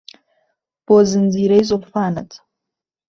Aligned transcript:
بۆ 0.85 0.97
زنجيرەی 1.09 1.63
زولفانت 1.69 2.31